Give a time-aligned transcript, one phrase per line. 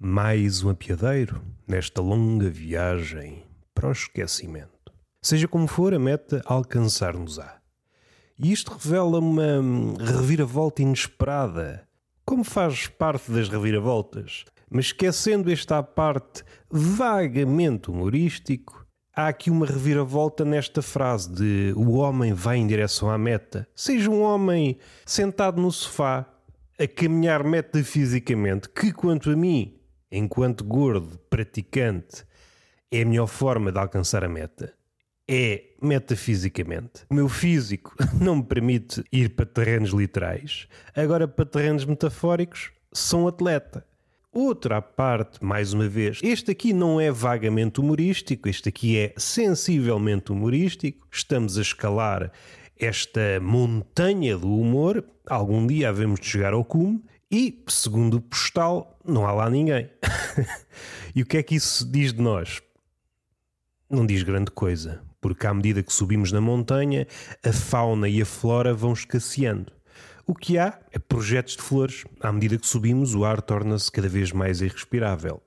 [0.00, 3.42] mais um apiadeiro nesta longa viagem
[3.74, 4.92] para o esquecimento.
[5.20, 7.58] Seja como for, a meta alcançar-nos-á.
[8.38, 9.60] E isto revela uma
[9.98, 11.84] reviravolta inesperada,
[12.24, 14.44] como faz parte das reviravoltas.
[14.70, 22.32] Mas esquecendo esta parte vagamente humorístico, há aqui uma reviravolta nesta frase de o homem
[22.32, 23.66] vai em direção à meta.
[23.74, 26.24] Seja um homem sentado no sofá,
[26.78, 29.77] a caminhar metafisicamente, que quanto a mim,
[30.10, 32.24] enquanto gordo praticante,
[32.90, 34.72] é a melhor forma de alcançar a meta
[35.28, 37.04] é metafisicamente.
[37.10, 40.66] O meu físico não me permite ir para terrenos literais.
[40.96, 43.86] Agora, para terrenos metafóricos, sou atleta.
[44.32, 50.32] Outra parte, mais uma vez, este aqui não é vagamente humorístico, este aqui é sensivelmente
[50.32, 51.06] humorístico.
[51.10, 52.30] Estamos a escalar
[52.78, 55.04] esta montanha do humor.
[55.26, 59.90] Algum dia havemos de chegar ao cume e, segundo o postal, não há lá ninguém.
[61.14, 62.62] e o que é que isso diz de nós?
[63.90, 67.06] Não diz grande coisa porque à medida que subimos na montanha,
[67.44, 69.72] a fauna e a flora vão escasseando.
[70.26, 72.04] O que há é projetos de flores.
[72.20, 75.42] À medida que subimos, o ar torna-se cada vez mais irrespirável.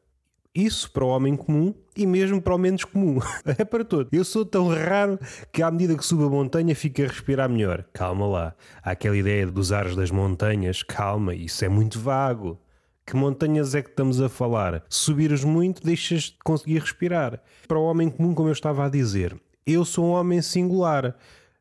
[0.54, 3.20] Isso para o homem comum e mesmo para o menos comum.
[3.58, 4.10] É para todo.
[4.12, 5.18] Eu sou tão raro
[5.52, 7.86] que à medida que subo a montanha fico a respirar melhor.
[7.94, 8.56] Calma lá.
[8.84, 10.84] Há aquela ideia dos ares das montanhas.
[10.84, 12.60] Calma, isso é muito vago.
[13.06, 14.84] Que montanhas é que estamos a falar?
[14.90, 17.42] Subires muito, deixas de conseguir respirar.
[17.68, 19.36] Para o homem comum, como eu estava a dizer,
[19.66, 21.16] eu sou um homem singular.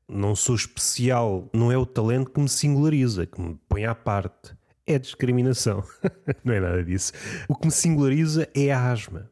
[0.09, 1.49] Não sou especial.
[1.53, 4.53] Não é o talento que me singulariza, que me põe à parte.
[4.91, 5.85] É discriminação.
[6.43, 7.13] não é nada disso.
[7.49, 9.31] O que me singulariza é a asma.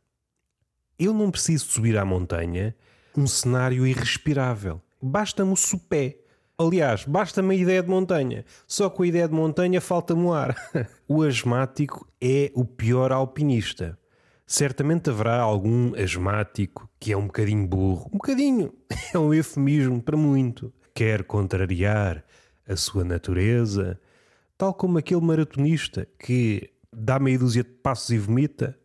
[0.96, 2.76] Eu não preciso subir à montanha
[3.16, 4.80] um cenário irrespirável.
[5.02, 6.18] Basta-me o sopé.
[6.56, 8.44] Aliás, basta-me a ideia de montanha.
[8.68, 10.54] Só com a ideia de montanha falta-me o ar.
[11.08, 13.98] o asmático é o pior alpinista.
[14.46, 18.08] Certamente haverá algum asmático que é um bocadinho burro.
[18.12, 18.72] Um bocadinho
[19.12, 20.72] é um eufemismo para muito.
[20.94, 22.24] Quer contrariar
[22.64, 23.98] a sua natureza,
[24.58, 28.76] tal como aquele maratonista que dá meia dúzia de passos e vomita.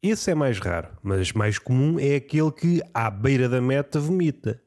[0.00, 4.62] Esse é mais raro, mas mais comum é aquele que, à beira da meta, vomita.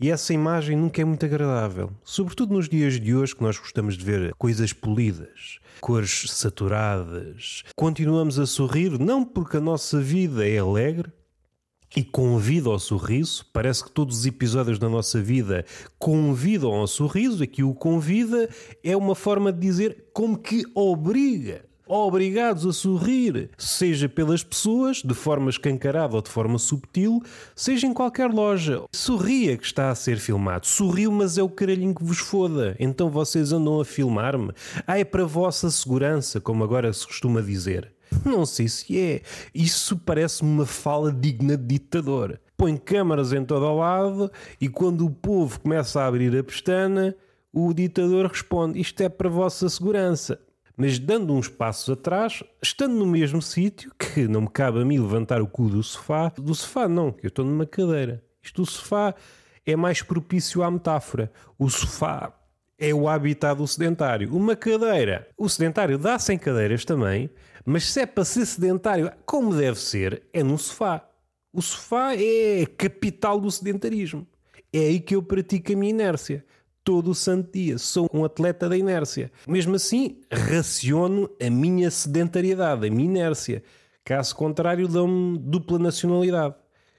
[0.00, 3.96] E essa imagem nunca é muito agradável, sobretudo nos dias de hoje que nós gostamos
[3.96, 7.62] de ver coisas polidas, cores saturadas.
[7.76, 11.12] Continuamos a sorrir não porque a nossa vida é alegre,
[11.96, 13.46] e convida ao sorriso.
[13.52, 15.64] Parece que todos os episódios da nossa vida
[15.98, 17.42] convidam ao sorriso.
[17.42, 18.48] Aqui o convida
[18.82, 25.14] é uma forma de dizer como que obriga obrigados a sorrir, seja pelas pessoas, de
[25.14, 27.22] forma escancarada ou de forma subtil,
[27.54, 28.82] seja em qualquer loja.
[28.94, 30.66] Sorria que está a ser filmado.
[30.66, 32.74] Sorriu, mas é o caralhinho que vos foda.
[32.78, 34.52] Então vocês andam a filmar-me.
[34.86, 37.92] Ah, é para a vossa segurança, como agora se costuma dizer.
[38.24, 39.22] Não sei se é.
[39.54, 42.40] Isso parece-me uma fala digna de ditador.
[42.56, 44.30] Põe câmaras em todo o lado
[44.60, 47.16] e quando o povo começa a abrir a pestana,
[47.52, 50.38] o ditador responde: Isto é para a vossa segurança
[50.76, 54.98] mas dando uns passos atrás, estando no mesmo sítio, que não me cabe a mim
[54.98, 58.22] levantar o cu do sofá, do sofá não, que eu estou numa cadeira.
[58.42, 59.14] Isto do sofá
[59.64, 61.32] é mais propício à metáfora.
[61.58, 62.32] O sofá
[62.88, 64.34] é o habitat do sedentário.
[64.34, 67.30] Uma cadeira, o sedentário dá sem cadeiras também,
[67.64, 71.08] mas se é para ser sedentário como deve ser, é no sofá.
[71.52, 74.26] O sofá é a capital do sedentarismo.
[74.72, 76.44] É aí que eu pratico a minha inércia
[76.82, 77.78] todo o santo dia.
[77.78, 79.32] Sou um atleta da inércia.
[79.48, 83.62] Mesmo assim, raciono a minha sedentariedade, a minha inércia.
[84.04, 86.54] Caso contrário, dão-me dupla nacionalidade.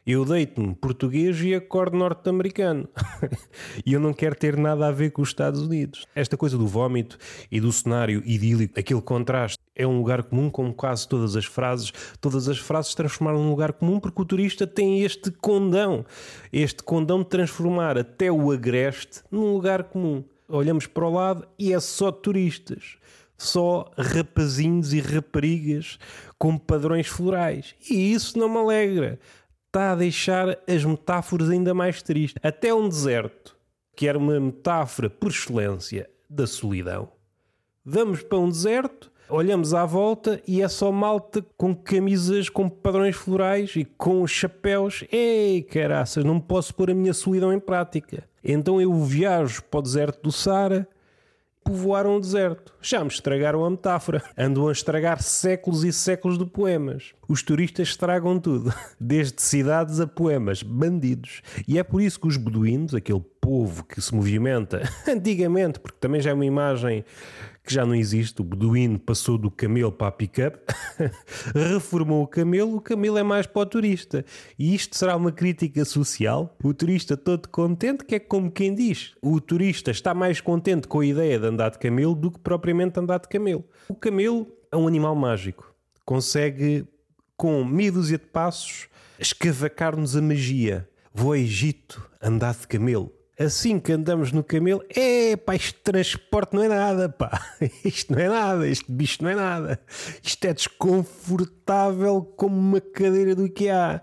[0.07, 2.87] Eu deito-me português e acordo norte-americano.
[3.83, 6.05] e eu não quero ter nada a ver com os Estados Unidos.
[6.13, 7.17] Esta coisa do vómito
[7.49, 11.91] e do cenário idílico, aquele contraste, é um lugar comum, como quase todas as frases.
[12.21, 16.05] Todas as frases se transformaram num lugar comum porque o turista tem este condão.
[16.53, 20.23] Este condão de transformar até o agreste num lugar comum.
[20.47, 22.99] Olhamos para o lado e é só turistas
[23.37, 25.99] só rapazinhos e raparigas
[26.37, 27.75] com padrões florais.
[27.89, 29.19] E isso não me alegra
[29.75, 32.39] está a deixar as metáforas ainda mais tristes.
[32.41, 33.57] Até um deserto,
[33.93, 37.09] que era uma metáfora por excelência da solidão.
[37.83, 43.17] Vamos para um deserto, olhamos à volta e é só malta com camisas com padrões
[43.17, 45.03] florais e com chapéus.
[45.11, 48.23] Ei, caraças, não posso pôr a minha solidão em prática.
[48.41, 50.87] Então eu viajo para o deserto do Sara
[51.65, 52.71] povoaram o deserto.
[52.79, 54.23] Já me estragaram a metáfora.
[54.37, 57.13] Andam a estragar séculos e séculos de poemas.
[57.27, 58.71] Os turistas estragam tudo,
[59.01, 61.41] desde cidades a poemas, bandidos.
[61.67, 66.21] E é por isso que os beduínos, aquele povo que se movimenta antigamente, porque também
[66.21, 67.03] já é uma imagem
[67.65, 68.41] que já não existe.
[68.41, 70.59] O beduíno passou do camelo para a pick-up,
[71.53, 74.23] reformou o camelo, o camelo é mais para o turista.
[74.57, 76.55] E isto será uma crítica social?
[76.63, 79.13] O turista todo contente, que é como quem diz.
[79.21, 82.99] O turista está mais contente com a ideia de andar de camelo do que propriamente
[82.99, 83.65] andar de camelo.
[83.89, 85.73] O camelo é um animal mágico.
[86.05, 86.87] Consegue,
[87.35, 88.87] com meia dúzia de passos,
[89.19, 90.87] escavacar-nos a magia.
[91.13, 96.55] Vou ao Egito andar de camelo assim que andamos no camelo, é pá, este transporte
[96.55, 97.41] não é nada, pá,
[97.83, 99.79] isto não é nada, este bicho não é nada,
[100.23, 104.01] isto é desconfortável como uma cadeira do IKEA.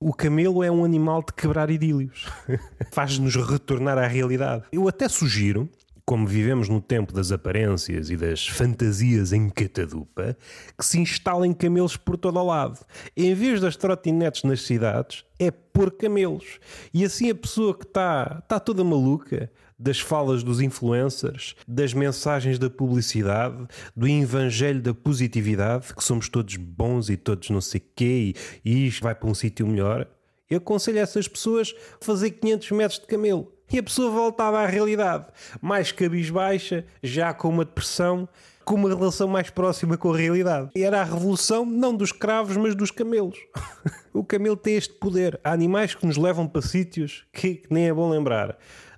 [0.00, 2.26] O camelo é um animal de quebrar idílios,
[2.92, 4.64] faz-nos retornar à realidade.
[4.72, 5.70] Eu até sugiro
[6.06, 10.36] como vivemos no tempo das aparências e das fantasias em catadupa,
[10.78, 12.84] que se instalem camelos por todo o lado.
[13.16, 16.58] Em vez das trotinetes nas cidades, é pôr camelos.
[16.92, 22.58] E assim a pessoa que está tá toda maluca das falas dos influencers, das mensagens
[22.58, 23.66] da publicidade,
[23.96, 28.34] do evangelho da positividade, que somos todos bons e todos não sei quê,
[28.64, 30.06] e isto vai para um sítio melhor,
[30.48, 34.66] eu aconselho essas pessoas a fazer 500 metros de camelo e a pessoa voltava à
[34.66, 35.26] realidade,
[35.60, 38.28] mais cabisbaixa, já com uma depressão,
[38.64, 40.70] com uma relação mais próxima com a realidade.
[40.74, 43.38] E era a revolução não dos cravos, mas dos camelos.
[44.12, 45.38] o camelo tem este poder.
[45.42, 48.56] Há animais que nos levam para sítios que nem é bom lembrar.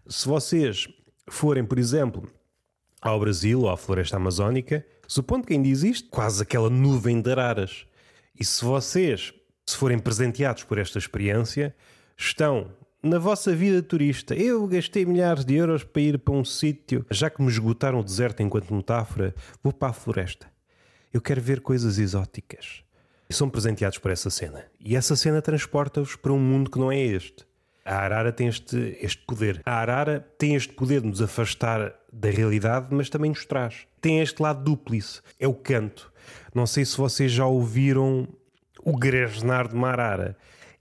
[0.08, 0.88] Se vocês
[1.28, 2.30] forem, por exemplo,
[3.00, 7.86] ao Brasil ou à floresta amazónica, supondo que ainda existe quase aquela nuvem de araras,
[8.38, 9.32] e se vocês
[9.68, 11.74] se forem presenteados por esta experiência,
[12.16, 12.70] estão
[13.06, 17.30] na vossa vida turista, eu gastei milhares de euros para ir para um sítio, já
[17.30, 20.46] que me esgotaram o deserto enquanto metáfora, vou para a floresta.
[21.12, 22.82] Eu quero ver coisas exóticas.
[23.28, 24.64] E são presenteados por essa cena.
[24.80, 27.46] E essa cena transporta-vos para um mundo que não é este.
[27.84, 29.62] A arara tem este, este poder.
[29.64, 33.86] A arara tem este poder de nos afastar da realidade, mas também nos traz.
[34.00, 35.20] Tem este lado dúplice.
[35.38, 36.12] É o canto.
[36.54, 38.28] Não sei se vocês já ouviram
[38.82, 40.36] o gresnar de uma arara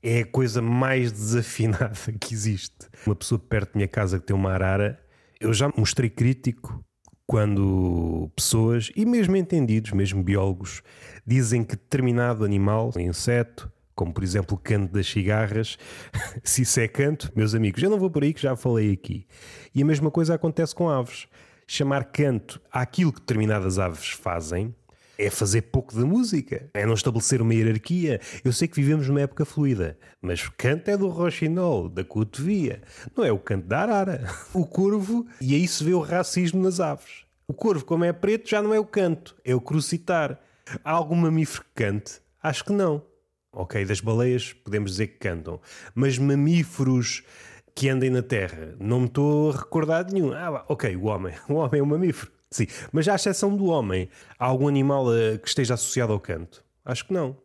[0.06, 2.88] é a coisa mais desafinada que existe.
[3.06, 5.00] Uma pessoa perto da minha casa que tem uma arara,
[5.42, 6.86] eu já mostrei crítico
[7.25, 10.84] quando pessoas, e mesmo entendidos, mesmo biólogos,
[11.25, 15.78] dizem que determinado animal, inseto, como por exemplo o canto das cigarras,
[16.44, 19.25] se isso é canto, meus amigos, eu não vou por aí que já falei aqui.
[19.74, 21.28] E a mesma coisa acontece com aves.
[21.68, 24.75] Chamar canto àquilo que determinadas aves fazem
[25.17, 28.19] é fazer pouco de música, é não estabelecer uma hierarquia.
[28.44, 32.81] Eu sei que vivemos numa época fluida, mas o canto é do roxinol, da cotovia,
[33.15, 34.29] não é o canto da arara.
[34.53, 37.25] O corvo, e aí se vê o racismo nas aves.
[37.47, 40.39] O corvo, como é preto, já não é o canto, é o crucitar.
[40.83, 42.19] Há algum mamífero que cante?
[42.41, 43.03] Acho que não.
[43.51, 45.61] Ok, das baleias podemos dizer que cantam,
[45.94, 47.23] mas mamíferos
[47.75, 50.33] que andem na terra, não me estou a recordar de nenhum.
[50.33, 51.33] Ah, ok, o homem.
[51.50, 52.31] O homem é um mamífero.
[52.56, 54.07] Sim, mas à exceção do homem,
[54.40, 56.63] há algum animal uh, que esteja associado ao canto?
[56.86, 57.36] Acho que não.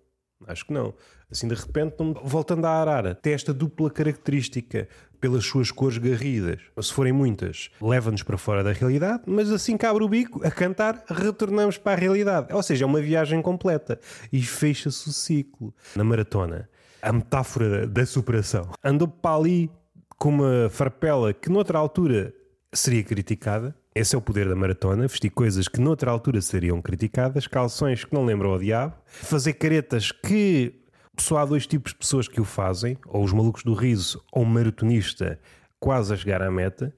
[0.46, 0.94] Acho que não.
[1.28, 4.88] Assim, de repente, voltando à arara, tem esta dupla característica
[5.20, 6.60] pelas suas cores garridas.
[6.80, 10.50] Se forem muitas, leva-nos para fora da realidade, mas assim que abre o bico, a
[10.50, 12.52] cantar, retornamos para a realidade.
[12.52, 13.98] Ou seja, é uma viagem completa.
[14.32, 15.74] E fecha-se o ciclo.
[15.96, 16.70] Na maratona,
[17.02, 18.70] a metáfora da superação.
[18.84, 19.70] Andou para ali
[20.16, 22.32] com uma farpela que noutra altura
[22.72, 27.46] seria criticada, esse é o poder da maratona, vestir coisas que noutra altura seriam criticadas,
[27.46, 30.74] calções que não lembram ao diabo, fazer caretas que
[31.18, 34.42] só há dois tipos de pessoas que o fazem, ou os malucos do riso, ou
[34.42, 35.38] um maratonista
[35.78, 36.94] quase a chegar à meta.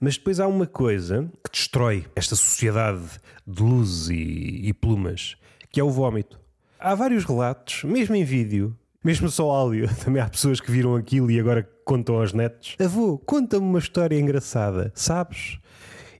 [0.00, 3.04] Mas depois há uma coisa que destrói esta sociedade
[3.46, 5.36] de luzes e, e plumas,
[5.70, 6.40] que é o vómito.
[6.80, 11.30] Há vários relatos, mesmo em vídeo, mesmo só áudio, também há pessoas que viram aquilo
[11.30, 12.74] e agora contam aos netos.
[12.80, 15.60] Avô, conta-me uma história engraçada, sabes?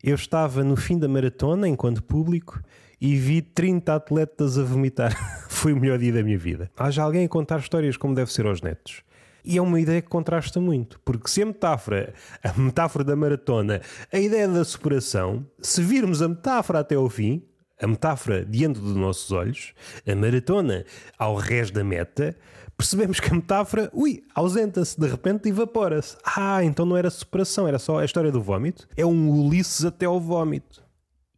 [0.06, 2.60] Eu estava no fim da maratona enquanto público
[3.00, 5.16] e vi 30 atletas a vomitar.
[5.48, 6.70] Foi o melhor dia da minha vida.
[6.76, 9.02] Haja alguém a contar histórias como deve ser aos netos.
[9.42, 13.80] E é uma ideia que contrasta muito, porque se a metáfora, a metáfora da maratona,
[14.12, 17.42] a ideia da superação, se virmos a metáfora até ao fim,
[17.80, 19.72] a metáfora diante dos nossos olhos,
[20.06, 20.84] a maratona
[21.18, 22.36] ao rés da meta,
[22.76, 26.16] percebemos que a metáfora, ui, ausenta-se, de repente evapora-se.
[26.24, 28.88] Ah, então não era superação, era só a história do vómito.
[28.96, 30.83] É um Ulisses até ao vómito.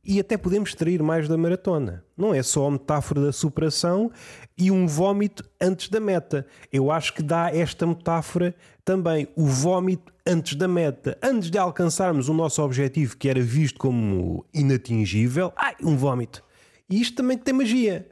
[0.08, 2.04] E até podemos extrair mais da maratona.
[2.16, 4.12] Não é só a metáfora da superação
[4.56, 6.46] e um vómito antes da meta.
[6.72, 11.18] Eu acho que dá esta metáfora também, o vómito antes da meta.
[11.20, 16.40] Antes de alcançarmos o nosso objetivo, que era visto como inatingível, ai, um vómito.
[16.88, 18.06] E isto também tem magia.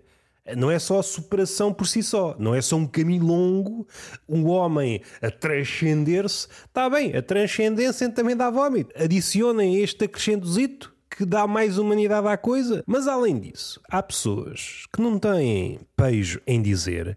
[0.56, 3.86] Não é só a superação por si só, não é só um caminho longo,
[4.28, 6.48] um homem a transcender-se.
[6.66, 8.92] Está bem, a transcendência também dá vómito.
[9.00, 12.82] Adicionem este acrescentozito que dá mais humanidade à coisa.
[12.86, 17.16] Mas além disso, há pessoas que não têm pejo em dizer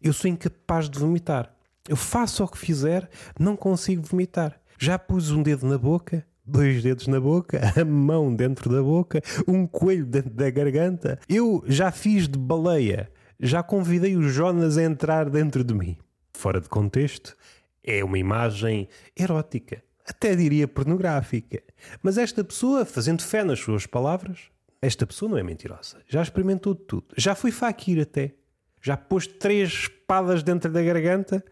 [0.00, 1.52] eu sou incapaz de vomitar.
[1.88, 4.60] Eu faço o que fizer, não consigo vomitar.
[4.78, 9.20] Já pus um dedo na boca, dois dedos na boca, a mão dentro da boca,
[9.46, 11.18] um coelho dentro da garganta.
[11.28, 15.96] Eu já fiz de baleia, já convidei o Jonas a entrar dentro de mim.
[16.32, 17.36] Fora de contexto,
[17.82, 21.62] é uma imagem erótica, até diria pornográfica.
[22.02, 24.38] Mas esta pessoa, fazendo fé nas suas palavras,
[24.80, 25.98] esta pessoa não é mentirosa.
[26.08, 27.06] Já experimentou tudo.
[27.16, 28.34] Já foi faquir até.
[28.80, 31.44] Já pôs três espadas dentro da garganta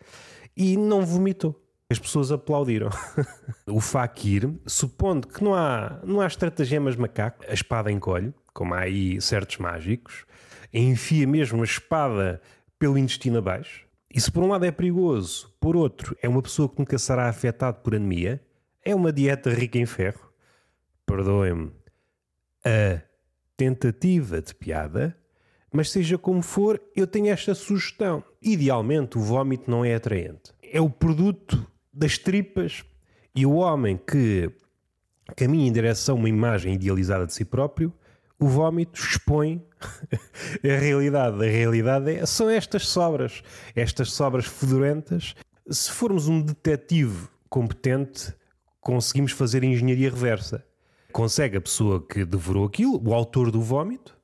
[0.57, 1.63] e não vomitou.
[1.91, 2.89] As pessoas aplaudiram.
[3.67, 8.81] o Fakir, supondo que não há, não há estratagemas macaco, a espada encolhe, como há
[8.81, 10.25] aí certos mágicos,
[10.73, 12.41] enfia mesmo a espada
[12.79, 13.86] pelo intestino abaixo.
[14.15, 17.77] Se por um lado é perigoso, por outro é uma pessoa que nunca será afetada
[17.77, 18.41] por anemia,
[18.85, 20.33] é uma dieta rica em ferro.
[21.05, 21.73] Perdoem-me
[22.65, 23.03] a
[23.57, 25.17] tentativa de piada,
[25.73, 28.25] mas seja como for, eu tenho esta sugestão.
[28.41, 30.53] Idealmente, o vómito não é atraente.
[30.63, 32.85] É o produto das tripas
[33.35, 34.51] e o homem que
[35.37, 37.93] caminha em direção a uma imagem idealizada de si próprio,
[38.39, 39.65] o vómito expõe
[40.63, 41.37] a realidade.
[41.37, 43.43] A realidade é, são estas sobras,
[43.75, 45.35] estas sobras fedorentas.
[45.69, 48.35] Se formos um detetive competente,
[48.81, 50.65] conseguimos fazer engenharia reversa.
[51.13, 54.17] Consegue a pessoa que devorou aquilo, o autor do vómito,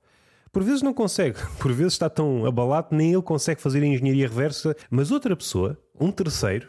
[0.52, 4.28] por vezes não consegue, por vezes está tão abalado, nem ele consegue fazer a engenharia
[4.28, 6.68] reversa, mas outra pessoa, um terceiro,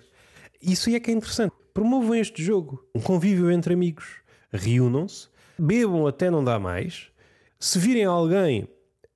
[0.62, 1.54] isso aí é que é interessante.
[1.74, 4.22] Promovam este jogo, um convívio entre amigos,
[4.52, 5.28] reúnam-se,
[5.60, 7.12] bebam até não dá mais.
[7.64, 8.68] Se virem alguém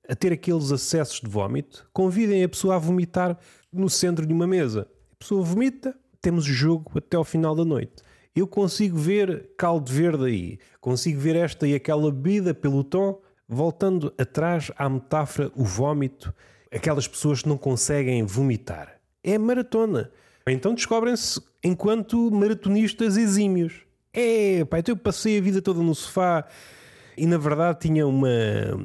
[0.08, 3.38] a ter aqueles acessos de vómito, convidem a pessoa a vomitar
[3.70, 4.88] no centro de uma mesa.
[5.12, 8.02] A pessoa vomita, temos o jogo até ao final da noite.
[8.34, 14.14] Eu consigo ver caldo verde aí, consigo ver esta e aquela bebida pelo tom Voltando
[14.16, 16.32] atrás à metáfora, o vómito,
[16.72, 18.98] aquelas pessoas que não conseguem vomitar.
[19.22, 20.10] É maratona.
[20.46, 23.82] Então descobrem-se enquanto maratonistas exímios.
[24.10, 26.46] É, pá, então eu passei a vida toda no sofá
[27.18, 28.28] e na verdade tinha uma,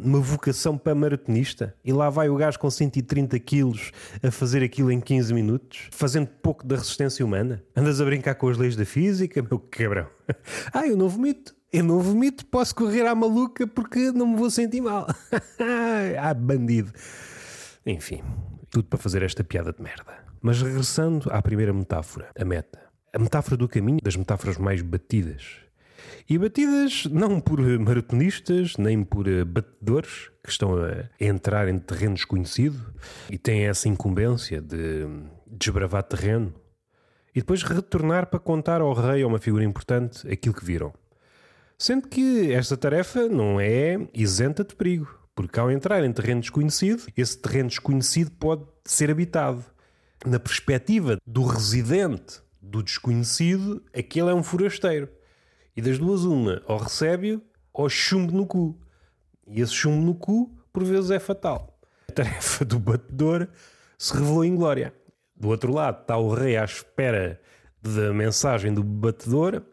[0.04, 1.76] uma vocação para maratonista.
[1.84, 6.28] E lá vai o gajo com 130 quilos a fazer aquilo em 15 minutos, fazendo
[6.28, 7.64] pouco da resistência humana.
[7.76, 10.08] Andas a brincar com as leis da física, meu quebrão.
[10.74, 11.56] ah, eu não vomito.
[11.72, 15.08] Eu não vomito, posso correr à maluca porque não me vou sentir mal.
[16.20, 16.92] ah, bandido.
[17.84, 18.22] Enfim,
[18.70, 20.24] tudo para fazer esta piada de merda.
[20.40, 22.80] Mas regressando à primeira metáfora, a meta.
[23.12, 25.64] A metáfora do caminho, das metáforas mais batidas.
[26.30, 32.94] E batidas não por maratonistas, nem por batedores que estão a entrar em terreno desconhecido
[33.30, 35.08] e têm essa incumbência de
[35.48, 36.54] desbravar terreno
[37.36, 40.94] e depois retornar para contar ao rei ou uma figura importante aquilo que viram.
[41.78, 47.08] Sendo que esta tarefa não é isenta de perigo, porque ao entrar em terreno desconhecido,
[47.18, 49.64] esse terreno desconhecido pode ser habitado.
[50.26, 55.10] Na perspectiva do residente do desconhecido, aquele é um forasteiro.
[55.76, 57.42] E das duas, uma, ou recebe-o
[57.74, 58.78] ou chumbo no cu.
[59.48, 61.80] E esse chumbo no cu, por vezes, é fatal.
[62.08, 63.48] A tarefa do batedor
[63.98, 64.94] se revelou em glória.
[65.36, 67.42] Do outro lado está o rei à espera
[67.82, 69.64] da mensagem do batedor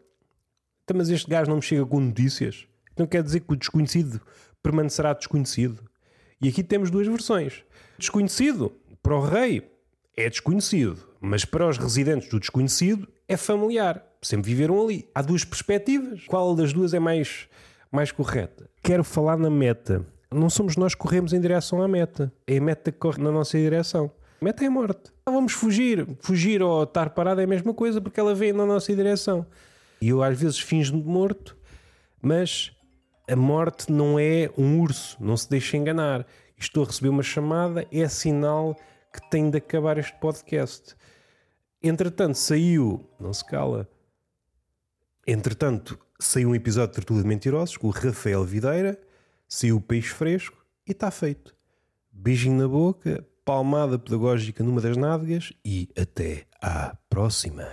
[0.91, 2.67] então, mas este gajo não me chega com notícias.
[2.97, 4.19] Não quer dizer que o desconhecido
[4.61, 5.81] permanecerá desconhecido.
[6.41, 7.63] E aqui temos duas versões.
[7.97, 9.71] Desconhecido, para o rei,
[10.17, 11.07] é desconhecido.
[11.21, 14.05] Mas para os residentes do desconhecido, é familiar.
[14.21, 15.09] Sempre viveram ali.
[15.15, 16.25] Há duas perspectivas.
[16.27, 17.47] Qual das duas é mais,
[17.91, 18.69] mais correta?
[18.83, 20.05] Quero falar na meta.
[20.31, 22.31] Não somos nós que corremos em direção à meta.
[22.45, 24.11] É a meta que corre na nossa direção.
[24.39, 25.11] A meta é a morte.
[25.25, 26.07] Vamos fugir.
[26.19, 29.45] Fugir ou estar parado é a mesma coisa porque ela vem na nossa direção.
[30.01, 31.57] E eu às vezes finjo-me morto,
[32.21, 32.71] mas
[33.29, 36.25] a morte não é um urso, não se deixe enganar.
[36.57, 38.75] Estou a receber uma chamada, é sinal
[39.13, 40.95] que tem de acabar este podcast.
[41.83, 43.87] Entretanto, saiu, não se cala.
[45.31, 48.99] Entretanto, saiu um episódio de Tertulia de Mentirosos com o Rafael Videira,
[49.47, 51.55] saiu o Peixe Fresco e está feito.
[52.11, 57.65] Beijinho na boca, palmada pedagógica numa das nádegas e até à próxima.